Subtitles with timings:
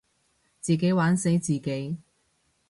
[0.59, 1.97] 自己玩死自己